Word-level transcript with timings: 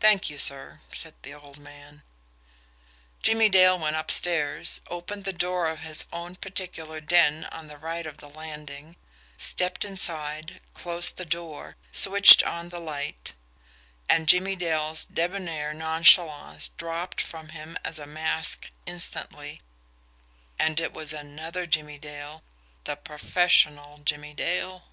"Thank 0.00 0.30
you, 0.30 0.38
sir," 0.38 0.80
said 0.94 1.12
the 1.20 1.34
old 1.34 1.58
man. 1.58 2.02
Jimmie 3.20 3.50
Dale 3.50 3.78
went 3.78 3.96
upstairs, 3.96 4.80
opened 4.88 5.26
the 5.26 5.30
door 5.34 5.66
of 5.66 5.80
his 5.80 6.06
own 6.10 6.36
particular 6.36 7.02
den 7.02 7.44
on 7.52 7.66
the 7.66 7.76
right 7.76 8.06
of 8.06 8.16
the 8.16 8.30
landing, 8.30 8.96
stepped 9.36 9.84
inside, 9.84 10.62
closed 10.72 11.18
the 11.18 11.26
door, 11.26 11.76
switched 11.92 12.42
on 12.42 12.70
the 12.70 12.80
light 12.80 13.34
and 14.08 14.26
Jimmie 14.26 14.56
Dale's 14.56 15.04
debonair 15.04 15.74
nonchalance 15.74 16.68
dropped 16.78 17.20
from 17.20 17.50
him 17.50 17.76
as 17.84 17.98
a 17.98 18.06
mask 18.06 18.70
instantly 18.86 19.60
and 20.58 20.80
it 20.80 20.94
was 20.94 21.12
another 21.12 21.66
Jimmie 21.66 21.98
Dale 21.98 22.42
the 22.84 22.96
professional 22.96 23.98
Jimmie 23.98 24.32
Dale. 24.32 24.84